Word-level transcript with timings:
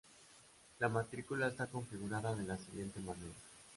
La 0.79 0.89
matrícula 0.89 1.45
está 1.49 1.67
configurada 1.67 2.33
de 2.35 2.43
la 2.43 2.57
siguiente 2.57 2.99
manera. 3.01 3.35